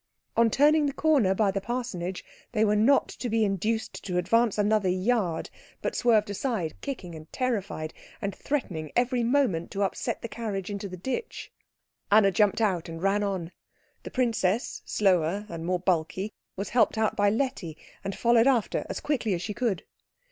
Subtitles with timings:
[0.35, 4.57] On turning the corner by the parsonage they were not to be induced to advance
[4.57, 10.27] another yard, but swerved aside, kicking and terrified, and threatening every moment to upset the
[10.27, 11.51] carriage into the ditch.
[12.11, 13.51] Anna jumped out and ran on.
[14.01, 19.01] The princess, slower and more bulky, was helped out by Letty and followed after as
[19.01, 19.85] quickly as she could.